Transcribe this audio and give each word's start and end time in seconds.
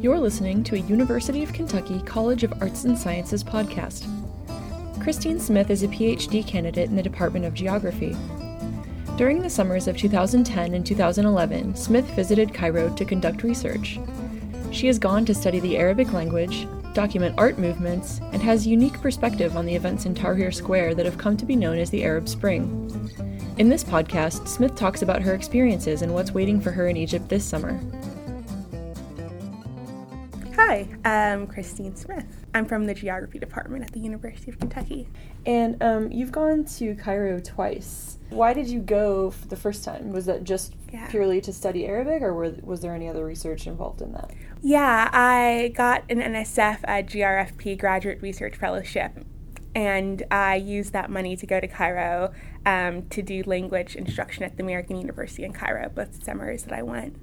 You're 0.00 0.20
listening 0.20 0.62
to 0.62 0.76
a 0.76 0.78
University 0.78 1.42
of 1.42 1.52
Kentucky 1.52 2.00
College 2.02 2.44
of 2.44 2.52
Arts 2.62 2.84
and 2.84 2.96
Sciences 2.96 3.42
podcast. 3.42 4.06
Christine 5.02 5.40
Smith 5.40 5.70
is 5.70 5.82
a 5.82 5.88
PhD 5.88 6.46
candidate 6.46 6.88
in 6.88 6.94
the 6.94 7.02
Department 7.02 7.44
of 7.44 7.54
Geography. 7.54 8.14
During 9.16 9.40
the 9.40 9.50
summers 9.50 9.88
of 9.88 9.96
2010 9.96 10.72
and 10.72 10.86
2011, 10.86 11.74
Smith 11.74 12.08
visited 12.10 12.54
Cairo 12.54 12.94
to 12.94 13.04
conduct 13.04 13.42
research. 13.42 13.98
She 14.70 14.86
has 14.86 15.00
gone 15.00 15.24
to 15.24 15.34
study 15.34 15.58
the 15.58 15.76
Arabic 15.76 16.12
language, 16.12 16.68
document 16.96 17.34
art 17.36 17.58
movements, 17.58 18.20
and 18.32 18.42
has 18.42 18.66
unique 18.66 18.98
perspective 19.02 19.54
on 19.54 19.66
the 19.66 19.74
events 19.74 20.06
in 20.06 20.14
Tahrir 20.14 20.52
Square 20.52 20.94
that 20.94 21.04
have 21.04 21.18
come 21.18 21.36
to 21.36 21.44
be 21.44 21.54
known 21.54 21.76
as 21.78 21.90
the 21.90 22.02
Arab 22.02 22.26
Spring. 22.26 22.64
In 23.58 23.68
this 23.68 23.84
podcast, 23.84 24.48
Smith 24.48 24.74
talks 24.74 25.02
about 25.02 25.20
her 25.20 25.34
experiences 25.34 26.00
and 26.00 26.14
what's 26.14 26.32
waiting 26.32 26.58
for 26.58 26.70
her 26.70 26.88
in 26.88 26.96
Egypt 26.96 27.28
this 27.28 27.44
summer. 27.44 27.78
Hi, 30.68 30.88
I'm 31.04 31.46
Christine 31.46 31.94
Smith. 31.94 32.44
I'm 32.52 32.66
from 32.66 32.86
the 32.86 32.94
geography 32.94 33.38
department 33.38 33.84
at 33.84 33.92
the 33.92 34.00
University 34.00 34.50
of 34.50 34.58
Kentucky. 34.58 35.08
And 35.46 35.80
um, 35.80 36.10
you've 36.10 36.32
gone 36.32 36.64
to 36.78 36.96
Cairo 36.96 37.38
twice. 37.38 38.18
Why 38.30 38.52
did 38.52 38.66
you 38.66 38.80
go 38.80 39.32
the 39.48 39.54
first 39.54 39.84
time? 39.84 40.10
Was 40.10 40.26
that 40.26 40.42
just 40.42 40.74
yeah. 40.92 41.06
purely 41.06 41.40
to 41.42 41.52
study 41.52 41.86
Arabic, 41.86 42.20
or 42.20 42.34
were, 42.34 42.56
was 42.64 42.80
there 42.80 42.92
any 42.96 43.08
other 43.08 43.24
research 43.24 43.68
involved 43.68 44.02
in 44.02 44.12
that? 44.14 44.32
Yeah, 44.60 45.08
I 45.12 45.72
got 45.76 46.02
an 46.10 46.18
NSF 46.18 46.80
GRFP 46.80 47.78
Graduate 47.78 48.20
Research 48.20 48.56
Fellowship, 48.56 49.24
and 49.76 50.24
I 50.32 50.56
used 50.56 50.92
that 50.94 51.10
money 51.10 51.36
to 51.36 51.46
go 51.46 51.60
to 51.60 51.68
Cairo 51.68 52.32
um, 52.66 53.06
to 53.10 53.22
do 53.22 53.44
language 53.46 53.94
instruction 53.94 54.42
at 54.42 54.56
the 54.56 54.64
American 54.64 54.96
University 54.96 55.44
in 55.44 55.52
Cairo 55.52 55.88
both 55.90 56.24
summers 56.24 56.64
that 56.64 56.72
I 56.72 56.82
went. 56.82 57.16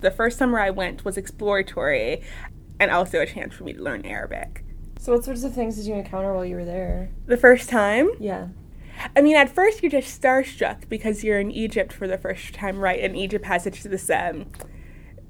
The 0.00 0.10
first 0.10 0.36
summer 0.36 0.60
I 0.60 0.68
went 0.68 1.04
was 1.06 1.16
exploratory 1.16 2.22
and 2.80 2.90
also 2.90 3.20
a 3.20 3.26
chance 3.26 3.54
for 3.54 3.64
me 3.64 3.72
to 3.72 3.82
learn 3.82 4.04
Arabic. 4.04 4.64
So, 4.98 5.12
what 5.12 5.24
sorts 5.24 5.44
of 5.44 5.54
things 5.54 5.76
did 5.76 5.86
you 5.86 5.94
encounter 5.94 6.32
while 6.32 6.44
you 6.44 6.56
were 6.56 6.64
there? 6.64 7.10
The 7.26 7.36
first 7.36 7.68
time? 7.68 8.10
Yeah. 8.18 8.48
I 9.16 9.20
mean, 9.20 9.36
at 9.36 9.48
first 9.48 9.82
you're 9.82 9.90
just 9.90 10.20
starstruck 10.20 10.88
because 10.88 11.24
you're 11.24 11.40
in 11.40 11.50
Egypt 11.50 11.92
for 11.92 12.06
the 12.06 12.16
first 12.16 12.54
time, 12.54 12.78
right? 12.78 13.00
And 13.00 13.16
Egypt 13.16 13.44
has 13.46 13.64
such 13.64 13.82
this 13.82 14.08
um, 14.08 14.46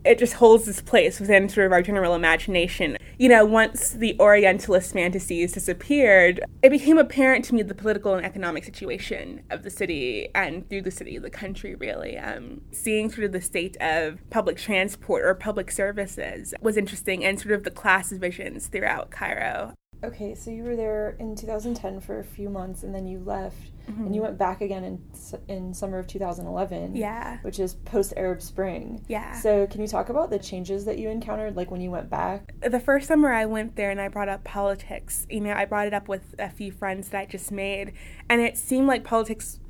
it 0.05 0.19
just 0.19 0.34
holds 0.34 0.67
this 0.67 0.81
place 0.81 1.19
within 1.19 1.48
sort 1.48 1.67
of 1.67 1.73
our 1.73 1.83
general 1.83 2.14
imagination. 2.14 2.97
You 3.17 3.29
know, 3.29 3.45
once 3.45 3.91
the 3.91 4.17
Orientalist 4.19 4.93
fantasies 4.93 5.53
disappeared, 5.53 6.41
it 6.62 6.70
became 6.70 6.98
apparent 6.98 7.45
to 7.47 7.55
me 7.55 7.62
the 7.62 7.75
political 7.75 8.15
and 8.15 8.27
economic 8.27 8.65
situation 8.65 9.43
of 9.51 9.62
the 9.62 9.70
city 9.70 10.29
and 10.34 10.69
through 10.69 10.83
the 10.83 10.91
city, 10.91 11.19
the 11.19 11.31
country, 11.31 11.77
really. 11.77 12.19
Um, 12.19 12.62
seeing 12.73 13.11
sort 13.11 13.25
of 13.25 13.33
the 13.33 13.41
state 13.41 13.77
of 13.81 14.19
public 14.31 14.57
transport 14.57 15.25
or 15.25 15.35
public 15.35 15.70
services 15.70 16.55
was 16.61 16.77
interesting 16.77 17.25
and 17.25 17.39
sort 17.39 17.55
of 17.55 17.62
the 17.62 17.70
class 17.70 18.11
divisions 18.11 18.67
throughout 18.67 19.11
Cairo. 19.11 19.75
Okay, 20.05 20.34
so 20.34 20.50
you 20.50 20.64
were 20.64 20.77
there 20.77 21.16
in 21.19 21.34
2010 21.34 22.00
for 22.00 22.19
a 22.20 22.24
few 22.24 22.50
months 22.50 22.83
and 22.83 22.94
then 22.94 23.06
you 23.06 23.20
left 23.20 23.56
mm-hmm. 23.91 24.05
and 24.05 24.14
you 24.14 24.20
went 24.20 24.36
back 24.36 24.61
again 24.61 24.84
in 24.84 25.02
in 25.48 25.72
summer 25.72 25.98
of 25.98 26.06
2011. 26.06 26.94
Yeah. 26.94 27.38
Which 27.42 27.58
is 27.58 27.74
post 27.74 28.12
Arab 28.16 28.42
Spring. 28.42 29.05
Yeah. 29.08 29.34
So, 29.41 29.66
can 29.66 29.80
you 29.80 29.88
talk 29.88 30.11
about 30.11 30.30
the 30.30 30.38
changes 30.38 30.84
that 30.84 30.98
you 30.98 31.08
encountered 31.08 31.56
like 31.56 31.70
when 31.70 31.80
you 31.80 31.91
went 31.91 32.11
back? 32.11 32.55
The 32.61 32.80
first 32.80 33.08
summer 33.08 33.33
I 33.33 33.46
went 33.46 33.77
there 33.77 33.91
and 33.91 34.00
I 34.00 34.08
brought 34.08 34.28
up 34.28 34.44
politics. 34.44 35.27
You 35.30 35.41
know, 35.41 35.55
I 35.55 35.64
brought 35.64 35.86
it 35.86 35.94
up 35.94 36.08
with 36.08 36.34
a 36.39 36.50
few 36.50 36.70
friends 36.70 37.08
that 37.08 37.20
I 37.20 37.27
just 37.27 37.50
made 37.50 37.94
and 38.28 38.41
it 38.41 38.58
seemed 38.58 38.86
like 38.86 39.05
politics 39.05 39.61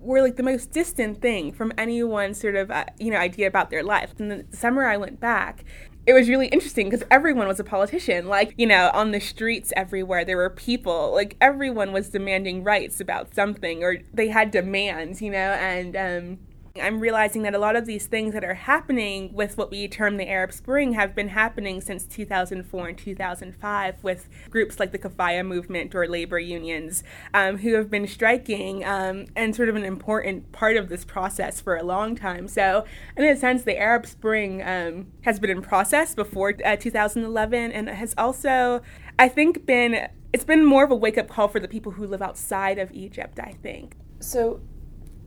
were 0.00 0.22
like 0.22 0.36
the 0.36 0.42
most 0.42 0.70
distant 0.70 1.20
thing 1.20 1.52
from 1.52 1.72
anyone's 1.76 2.40
sort 2.40 2.54
of 2.54 2.70
uh, 2.70 2.84
you 2.98 3.10
know 3.10 3.18
idea 3.18 3.46
about 3.46 3.70
their 3.70 3.82
life. 3.82 4.14
And 4.18 4.30
the 4.30 4.56
summer 4.56 4.86
I 4.86 4.96
went 4.96 5.20
back, 5.20 5.64
it 6.08 6.14
was 6.14 6.26
really 6.26 6.46
interesting 6.46 6.88
because 6.88 7.06
everyone 7.10 7.46
was 7.46 7.60
a 7.60 7.64
politician. 7.64 8.28
Like, 8.28 8.54
you 8.56 8.66
know, 8.66 8.90
on 8.94 9.10
the 9.10 9.20
streets 9.20 9.74
everywhere, 9.76 10.24
there 10.24 10.38
were 10.38 10.48
people. 10.48 11.12
Like, 11.12 11.36
everyone 11.38 11.92
was 11.92 12.08
demanding 12.08 12.64
rights 12.64 12.98
about 12.98 13.34
something, 13.34 13.84
or 13.84 13.98
they 14.14 14.28
had 14.28 14.50
demands, 14.50 15.20
you 15.20 15.30
know, 15.30 15.52
and 15.52 15.94
um, 15.94 16.38
I'm 16.80 17.00
realizing 17.00 17.42
that 17.42 17.54
a 17.54 17.58
lot 17.58 17.76
of 17.76 17.86
these 17.86 18.06
things 18.06 18.34
that 18.34 18.44
are 18.44 18.54
happening 18.54 19.32
with 19.32 19.56
what 19.56 19.70
we 19.70 19.88
term 19.88 20.16
the 20.16 20.28
Arab 20.28 20.52
Spring 20.52 20.92
have 20.94 21.14
been 21.14 21.28
happening 21.28 21.80
since 21.80 22.04
2004 22.04 22.88
and 22.88 22.98
2005 22.98 24.04
with 24.04 24.28
groups 24.50 24.78
like 24.78 24.92
the 24.92 24.98
Kafaya 24.98 25.46
movement 25.46 25.94
or 25.94 26.06
labor 26.06 26.38
unions 26.38 27.02
um, 27.34 27.58
who 27.58 27.74
have 27.74 27.90
been 27.90 28.06
striking 28.06 28.84
um, 28.84 29.26
and 29.36 29.54
sort 29.54 29.68
of 29.68 29.76
an 29.76 29.84
important 29.84 30.50
part 30.52 30.76
of 30.76 30.88
this 30.88 31.04
process 31.04 31.60
for 31.60 31.76
a 31.76 31.82
long 31.82 32.14
time. 32.16 32.48
So, 32.48 32.84
in 33.16 33.24
a 33.24 33.36
sense, 33.36 33.62
the 33.62 33.78
Arab 33.78 34.06
Spring 34.06 34.62
um, 34.62 35.06
has 35.22 35.38
been 35.38 35.50
in 35.50 35.62
process 35.62 36.14
before 36.14 36.54
uh, 36.64 36.76
2011 36.76 37.72
and 37.72 37.88
has 37.88 38.14
also, 38.16 38.82
I 39.18 39.28
think, 39.28 39.66
been 39.66 40.08
it's 40.32 40.44
been 40.44 40.64
more 40.64 40.84
of 40.84 40.90
a 40.90 40.96
wake 40.96 41.16
up 41.16 41.28
call 41.28 41.48
for 41.48 41.60
the 41.60 41.68
people 41.68 41.92
who 41.92 42.06
live 42.06 42.20
outside 42.20 42.78
of 42.78 42.92
Egypt, 42.92 43.38
I 43.40 43.52
think. 43.62 43.96
So, 44.20 44.60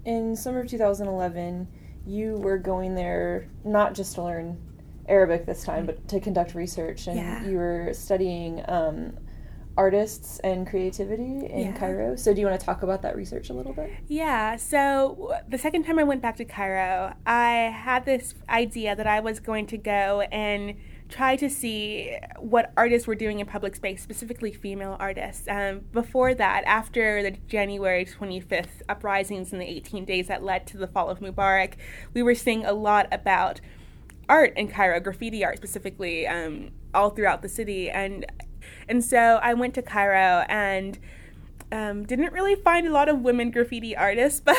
in 0.05 0.35
summer 0.35 0.59
of 0.59 0.67
2011, 0.67 1.67
you 2.05 2.35
were 2.37 2.57
going 2.57 2.95
there 2.95 3.47
not 3.63 3.93
just 3.93 4.15
to 4.15 4.23
learn 4.23 4.59
Arabic 5.07 5.45
this 5.45 5.63
time, 5.63 5.85
but 5.85 6.07
to 6.07 6.19
conduct 6.19 6.55
research, 6.55 7.07
and 7.07 7.17
yeah. 7.17 7.43
you 7.45 7.57
were 7.57 7.89
studying 7.93 8.63
um, 8.67 9.17
artists 9.77 10.39
and 10.39 10.67
creativity 10.67 11.45
in 11.45 11.67
yeah. 11.67 11.77
Cairo. 11.77 12.15
So, 12.15 12.33
do 12.33 12.41
you 12.41 12.47
want 12.47 12.59
to 12.59 12.65
talk 12.65 12.83
about 12.83 13.01
that 13.03 13.15
research 13.15 13.49
a 13.49 13.53
little 13.53 13.73
bit? 13.73 13.91
Yeah. 14.07 14.55
So, 14.55 15.33
the 15.47 15.57
second 15.57 15.83
time 15.83 15.99
I 15.99 16.03
went 16.03 16.21
back 16.21 16.37
to 16.37 16.45
Cairo, 16.45 17.13
I 17.25 17.73
had 17.73 18.05
this 18.05 18.35
idea 18.49 18.95
that 18.95 19.07
I 19.07 19.19
was 19.19 19.39
going 19.39 19.67
to 19.67 19.77
go 19.77 20.21
and 20.31 20.75
try 21.11 21.35
to 21.35 21.49
see 21.49 22.17
what 22.39 22.71
artists 22.77 23.05
were 23.05 23.15
doing 23.15 23.39
in 23.39 23.45
public 23.45 23.75
space, 23.75 24.01
specifically 24.01 24.51
female 24.51 24.95
artists. 24.99 25.47
Um, 25.47 25.81
before 25.91 26.33
that, 26.33 26.63
after 26.65 27.21
the 27.21 27.31
January 27.47 28.05
25th 28.05 28.81
uprisings 28.89 29.51
and 29.51 29.61
the 29.61 29.65
18 29.65 30.05
days 30.05 30.27
that 30.27 30.43
led 30.43 30.65
to 30.67 30.77
the 30.77 30.87
fall 30.87 31.09
of 31.09 31.19
Mubarak, 31.19 31.73
we 32.13 32.23
were 32.23 32.33
seeing 32.33 32.65
a 32.65 32.73
lot 32.73 33.07
about 33.11 33.59
art 34.29 34.53
in 34.55 34.69
Cairo, 34.69 34.99
graffiti 34.99 35.43
art 35.43 35.57
specifically, 35.57 36.25
um, 36.25 36.71
all 36.93 37.09
throughout 37.09 37.41
the 37.41 37.49
city. 37.49 37.89
And 37.89 38.25
and 38.87 39.03
so 39.03 39.39
I 39.41 39.53
went 39.53 39.73
to 39.75 39.81
Cairo 39.81 40.45
and 40.47 40.97
um, 41.71 42.03
didn't 42.03 42.33
really 42.33 42.55
find 42.55 42.87
a 42.87 42.91
lot 42.91 43.09
of 43.09 43.21
women 43.21 43.51
graffiti 43.51 43.95
artists, 43.95 44.39
but 44.45 44.57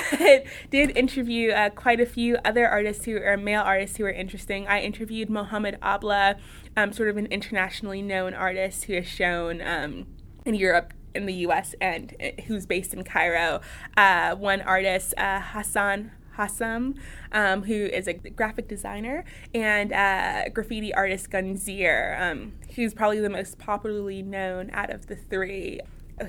did 0.70 0.96
interview 0.96 1.50
uh, 1.50 1.70
quite 1.70 2.00
a 2.00 2.06
few 2.06 2.36
other 2.44 2.68
artists 2.68 3.04
who 3.04 3.16
are 3.16 3.36
male 3.36 3.62
artists 3.62 3.96
who 3.96 4.04
are 4.04 4.10
interesting. 4.10 4.66
I 4.66 4.80
interviewed 4.80 5.28
Mohamed 5.28 5.78
Abla, 5.82 6.36
um, 6.76 6.92
sort 6.92 7.08
of 7.08 7.16
an 7.16 7.26
internationally 7.26 8.02
known 8.02 8.34
artist 8.34 8.84
who 8.84 8.94
has 8.94 9.06
shown 9.06 9.60
um, 9.62 10.06
in 10.44 10.54
Europe 10.54 10.92
in 11.14 11.26
the 11.26 11.34
US 11.46 11.74
and 11.80 12.14
uh, 12.20 12.42
who's 12.42 12.66
based 12.66 12.94
in 12.94 13.04
Cairo. 13.04 13.60
Uh, 13.96 14.34
one 14.34 14.60
artist, 14.62 15.14
uh, 15.18 15.40
Hassan 15.40 16.12
Hassam, 16.36 16.94
um, 17.32 17.64
who 17.64 17.74
is 17.74 18.08
a 18.08 18.14
graphic 18.14 18.68
designer, 18.68 19.24
and 19.54 19.92
uh, 19.92 20.48
graffiti 20.48 20.94
artist 20.94 21.30
Ganzeer, 21.30 22.20
um, 22.20 22.52
who's 22.74 22.94
probably 22.94 23.20
the 23.20 23.30
most 23.30 23.58
popularly 23.58 24.22
known 24.22 24.70
out 24.72 24.90
of 24.90 25.06
the 25.06 25.16
three 25.16 25.80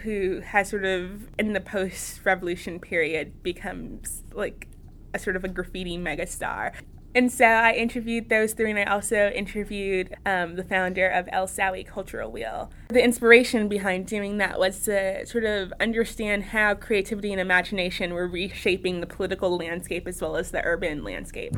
who 0.03 0.41
has 0.41 0.69
sort 0.69 0.85
of 0.85 1.29
in 1.37 1.53
the 1.53 1.61
post 1.61 2.21
revolution 2.25 2.79
period 2.79 3.43
becomes 3.43 4.23
like 4.33 4.67
a 5.13 5.19
sort 5.19 5.35
of 5.35 5.43
a 5.43 5.47
graffiti 5.47 5.97
megastar. 5.97 6.73
And 7.15 7.31
so 7.31 7.45
I 7.45 7.73
interviewed 7.73 8.29
those 8.29 8.53
three, 8.53 8.71
and 8.71 8.79
I 8.79 8.85
also 8.85 9.29
interviewed 9.29 10.15
um, 10.25 10.55
the 10.55 10.63
founder 10.63 11.07
of 11.07 11.29
El 11.31 11.47
Sawy 11.47 11.85
Cultural 11.85 12.31
Wheel. 12.31 12.71
The 12.89 13.03
inspiration 13.03 13.67
behind 13.67 14.07
doing 14.07 14.39
that 14.39 14.57
was 14.57 14.79
to 14.85 15.23
sort 15.27 15.43
of 15.43 15.71
understand 15.79 16.45
how 16.45 16.73
creativity 16.73 17.31
and 17.31 17.39
imagination 17.39 18.15
were 18.15 18.27
reshaping 18.27 18.99
the 18.99 19.05
political 19.05 19.55
landscape 19.55 20.07
as 20.07 20.21
well 20.21 20.35
as 20.35 20.49
the 20.49 20.63
urban 20.65 21.03
landscape. 21.03 21.53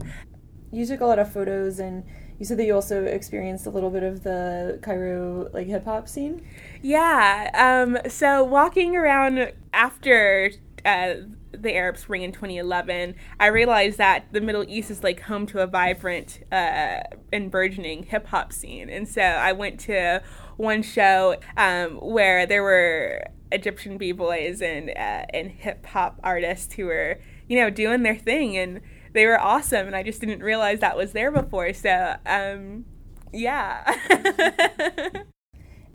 You 0.72 0.86
took 0.86 1.02
a 1.02 1.06
lot 1.06 1.20
of 1.20 1.32
photos 1.32 1.80
and 1.80 2.04
you 2.40 2.46
said 2.46 2.58
that 2.58 2.66
you 2.66 2.74
also 2.74 3.06
experienced 3.06 3.66
a 3.66 3.70
little 3.70 3.90
bit 3.90 4.04
of 4.04 4.24
the 4.24 4.80
Cairo 4.82 5.50
like 5.54 5.68
hip 5.68 5.86
hop 5.86 6.08
scene. 6.10 6.46
Yeah. 6.82 7.50
Um, 7.54 7.98
so 8.10 8.44
walking 8.44 8.96
around 8.96 9.54
after 9.74 10.52
uh, 10.84 11.14
the 11.52 11.74
Arab 11.74 11.98
Spring 11.98 12.22
in 12.22 12.32
2011, 12.32 13.16
I 13.40 13.48
realized 13.48 13.98
that 13.98 14.26
the 14.32 14.42
Middle 14.42 14.66
East 14.68 14.92
is 14.92 15.04
like 15.04 15.22
home 15.22 15.46
to 15.48 15.60
a 15.60 15.68
vibrant 15.68 16.44
uh, 16.52 17.02
and 17.32 17.50
burgeoning 17.50 18.04
hip 18.04 18.28
hop 18.28 18.54
scene, 18.54 18.90
and 18.90 19.08
so 19.08 19.22
I 19.22 19.54
went 19.54 19.80
to 19.82 20.22
one 20.58 20.84
show 20.84 21.38
um, 21.58 21.96
where 21.96 22.46
there 22.46 22.64
were 22.64 23.26
Egyptian 23.52 23.98
b 23.98 24.12
boys 24.12 24.62
and 24.62 24.90
uh, 24.90 25.26
and 25.34 25.50
hip 25.50 25.86
hop 25.86 26.20
artists 26.24 26.74
who 26.74 26.86
were 26.86 27.20
you 27.48 27.60
know 27.60 27.70
doing 27.70 28.04
their 28.04 28.16
thing 28.16 28.58
and 28.58 28.82
they 29.16 29.26
were 29.26 29.40
awesome, 29.40 29.88
and 29.88 29.96
I 29.96 30.04
just 30.04 30.20
didn't 30.20 30.44
realize 30.44 30.82
that 30.82 30.96
was 30.96 31.14
there 31.14 31.32
before. 31.32 31.74
So, 31.74 32.18
um, 32.26 32.86
yeah. 33.34 33.84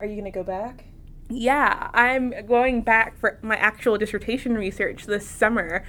Are 0.00 0.06
you 0.06 0.16
gonna 0.16 0.30
go 0.30 0.42
back? 0.42 0.86
Yeah, 1.28 1.90
I'm 1.94 2.34
going 2.46 2.82
back 2.82 3.16
for 3.18 3.38
my 3.42 3.56
actual 3.56 3.98
dissertation 3.98 4.56
research 4.56 5.06
this 5.06 5.28
summer. 5.28 5.84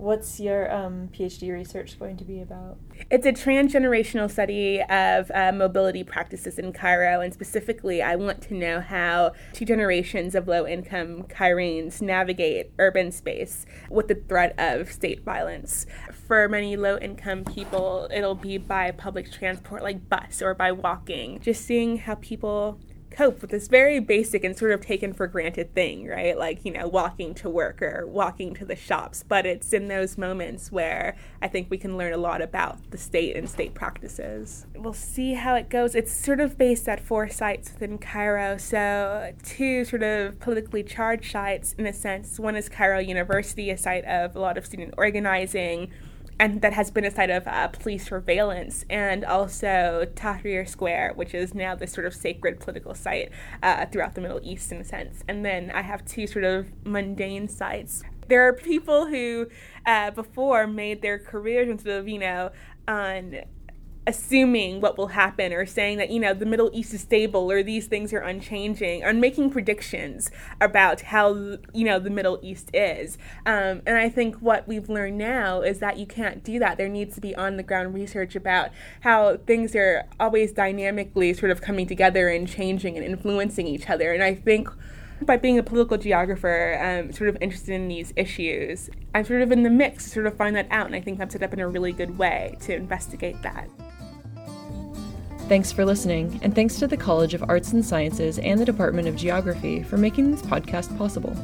What's 0.00 0.40
your 0.40 0.74
um, 0.74 1.10
PhD 1.12 1.52
research 1.52 1.98
going 1.98 2.16
to 2.16 2.24
be 2.24 2.40
about? 2.40 2.78
It's 3.10 3.26
a 3.26 3.32
transgenerational 3.32 4.30
study 4.30 4.80
of 4.88 5.30
uh, 5.34 5.52
mobility 5.52 6.04
practices 6.04 6.58
in 6.58 6.72
Cairo, 6.72 7.20
and 7.20 7.34
specifically, 7.34 8.00
I 8.00 8.16
want 8.16 8.40
to 8.44 8.54
know 8.54 8.80
how 8.80 9.32
two 9.52 9.66
generations 9.66 10.34
of 10.34 10.48
low 10.48 10.66
income 10.66 11.24
Cairenes 11.24 12.00
navigate 12.00 12.72
urban 12.78 13.12
space 13.12 13.66
with 13.90 14.08
the 14.08 14.14
threat 14.14 14.54
of 14.56 14.90
state 14.90 15.22
violence. 15.22 15.84
For 16.26 16.48
many 16.48 16.78
low 16.78 16.96
income 16.96 17.44
people, 17.44 18.08
it'll 18.10 18.34
be 18.34 18.56
by 18.56 18.92
public 18.92 19.30
transport 19.30 19.82
like 19.82 20.08
bus 20.08 20.40
or 20.40 20.54
by 20.54 20.72
walking. 20.72 21.40
Just 21.40 21.66
seeing 21.66 21.98
how 21.98 22.14
people 22.14 22.80
cope 23.10 23.40
with 23.40 23.50
this 23.50 23.68
very 23.68 23.98
basic 23.98 24.44
and 24.44 24.56
sort 24.56 24.72
of 24.72 24.80
taken 24.80 25.12
for 25.12 25.26
granted 25.26 25.74
thing, 25.74 26.06
right? 26.06 26.38
Like, 26.38 26.64
you 26.64 26.72
know, 26.72 26.88
walking 26.88 27.34
to 27.34 27.50
work 27.50 27.82
or 27.82 28.06
walking 28.06 28.54
to 28.54 28.64
the 28.64 28.76
shops. 28.76 29.24
But 29.26 29.46
it's 29.46 29.72
in 29.72 29.88
those 29.88 30.16
moments 30.16 30.70
where 30.70 31.16
I 31.42 31.48
think 31.48 31.70
we 31.70 31.78
can 31.78 31.96
learn 31.96 32.12
a 32.12 32.18
lot 32.18 32.40
about 32.40 32.78
the 32.90 32.98
state 32.98 33.36
and 33.36 33.48
state 33.48 33.74
practices. 33.74 34.66
We'll 34.74 34.92
see 34.92 35.34
how 35.34 35.54
it 35.54 35.68
goes. 35.68 35.94
It's 35.94 36.12
sort 36.12 36.40
of 36.40 36.56
based 36.56 36.88
at 36.88 37.00
four 37.00 37.28
sites 37.28 37.72
within 37.72 37.98
Cairo. 37.98 38.56
So, 38.56 39.32
two 39.42 39.84
sort 39.84 40.02
of 40.02 40.38
politically 40.40 40.82
charged 40.82 41.32
sites 41.32 41.74
in 41.78 41.86
a 41.86 41.92
sense. 41.92 42.38
One 42.38 42.56
is 42.56 42.68
Cairo 42.68 43.00
University, 43.00 43.70
a 43.70 43.76
site 43.76 44.04
of 44.04 44.36
a 44.36 44.40
lot 44.40 44.56
of 44.56 44.66
student 44.66 44.94
organizing 44.96 45.90
and 46.40 46.62
that 46.62 46.72
has 46.72 46.90
been 46.90 47.04
a 47.04 47.10
site 47.10 47.28
of 47.28 47.46
uh, 47.46 47.68
police 47.68 48.06
surveillance, 48.06 48.86
and 48.88 49.26
also 49.26 50.06
Tahrir 50.14 50.66
Square, 50.66 51.12
which 51.14 51.34
is 51.34 51.54
now 51.54 51.74
this 51.74 51.92
sort 51.92 52.06
of 52.06 52.14
sacred 52.14 52.58
political 52.58 52.94
site 52.94 53.30
uh, 53.62 53.84
throughout 53.84 54.14
the 54.14 54.22
Middle 54.22 54.40
East 54.42 54.72
in 54.72 54.78
a 54.78 54.84
sense. 54.84 55.22
And 55.28 55.44
then 55.44 55.70
I 55.70 55.82
have 55.82 56.02
two 56.06 56.26
sort 56.26 56.46
of 56.46 56.72
mundane 56.82 57.46
sites. 57.46 58.02
There 58.28 58.48
are 58.48 58.54
people 58.54 59.06
who 59.06 59.48
uh, 59.84 60.12
before 60.12 60.66
made 60.66 61.02
their 61.02 61.18
careers 61.18 61.68
into, 61.68 62.02
you 62.06 62.18
know, 62.18 62.52
on 62.88 63.40
assuming 64.06 64.80
what 64.80 64.96
will 64.96 65.08
happen 65.08 65.52
or 65.52 65.66
saying 65.66 65.98
that 65.98 66.10
you 66.10 66.18
know 66.18 66.32
the 66.32 66.46
middle 66.46 66.70
east 66.72 66.94
is 66.94 67.02
stable 67.02 67.50
or 67.50 67.62
these 67.62 67.86
things 67.86 68.12
are 68.12 68.20
unchanging 68.20 69.02
and 69.02 69.20
making 69.20 69.50
predictions 69.50 70.30
about 70.60 71.02
how 71.02 71.34
you 71.72 71.84
know 71.84 71.98
the 71.98 72.10
middle 72.10 72.38
east 72.42 72.70
is. 72.72 73.18
Um, 73.44 73.82
and 73.86 73.96
i 73.98 74.08
think 74.08 74.36
what 74.36 74.66
we've 74.66 74.88
learned 74.88 75.18
now 75.18 75.60
is 75.60 75.78
that 75.80 75.98
you 75.98 76.06
can't 76.06 76.42
do 76.42 76.58
that. 76.58 76.78
There 76.78 76.88
needs 76.88 77.14
to 77.16 77.20
be 77.20 77.34
on 77.34 77.56
the 77.56 77.62
ground 77.62 77.94
research 77.94 78.34
about 78.34 78.70
how 79.00 79.36
things 79.36 79.76
are 79.76 80.06
always 80.18 80.52
dynamically 80.52 81.34
sort 81.34 81.50
of 81.50 81.60
coming 81.60 81.86
together 81.86 82.28
and 82.28 82.48
changing 82.48 82.96
and 82.96 83.04
influencing 83.04 83.66
each 83.66 83.88
other. 83.88 84.12
And 84.12 84.22
i 84.22 84.34
think 84.34 84.68
by 85.26 85.36
being 85.36 85.58
a 85.58 85.62
political 85.62 85.98
geographer, 85.98 86.78
um, 86.82 87.12
sort 87.12 87.28
of 87.28 87.36
interested 87.40 87.74
in 87.74 87.88
these 87.88 88.12
issues, 88.16 88.90
I'm 89.14 89.24
sort 89.24 89.42
of 89.42 89.52
in 89.52 89.62
the 89.62 89.70
mix 89.70 90.04
to 90.04 90.10
sort 90.10 90.26
of 90.26 90.36
find 90.36 90.56
that 90.56 90.66
out, 90.70 90.86
and 90.86 90.94
I 90.94 91.00
think 91.00 91.20
I'm 91.20 91.30
set 91.30 91.42
up 91.42 91.52
in 91.52 91.60
a 91.60 91.68
really 91.68 91.92
good 91.92 92.18
way 92.18 92.56
to 92.60 92.74
investigate 92.74 93.40
that. 93.42 93.68
Thanks 95.48 95.72
for 95.72 95.84
listening, 95.84 96.38
and 96.42 96.54
thanks 96.54 96.78
to 96.78 96.86
the 96.86 96.96
College 96.96 97.34
of 97.34 97.42
Arts 97.48 97.72
and 97.72 97.84
Sciences 97.84 98.38
and 98.38 98.60
the 98.60 98.64
Department 98.64 99.08
of 99.08 99.16
Geography 99.16 99.82
for 99.82 99.96
making 99.96 100.30
this 100.30 100.42
podcast 100.42 100.96
possible. 100.96 101.36